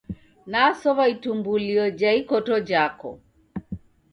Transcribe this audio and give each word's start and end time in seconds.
Nasow'a 0.51 1.03
itumbulio 1.13 1.85
jha 1.99 2.11
ikoto 2.21 2.55
jhako 2.67 3.11